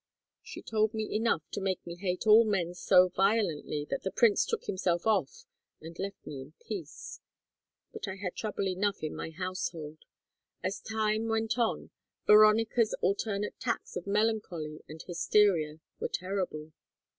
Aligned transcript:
She 0.41 0.63
told 0.63 0.95
me 0.95 1.15
enough 1.15 1.43
to 1.51 1.61
make 1.61 1.85
me 1.85 1.95
hate 1.97 2.25
all 2.25 2.43
men 2.43 2.73
so 2.73 3.09
violently 3.09 3.85
that 3.91 4.01
the 4.01 4.09
prince 4.09 4.47
took 4.47 4.65
himself 4.65 5.05
off 5.05 5.45
and 5.79 5.99
left 5.99 6.25
me 6.25 6.41
in 6.41 6.53
peace. 6.53 7.19
But 7.93 8.07
I 8.07 8.15
had 8.15 8.35
trouble 8.35 8.67
enough 8.67 9.03
in 9.03 9.15
my 9.15 9.29
household. 9.29 9.99
As 10.63 10.79
time 10.81 11.27
went 11.27 11.55
on 11.59 11.91
Veronica's 12.25 12.95
alternate 13.01 13.53
attacks 13.57 13.95
of 13.95 14.07
melancholy 14.07 14.81
and 14.89 14.99
hysteria 15.03 15.81
were 15.99 16.09
terrible. 16.11 16.71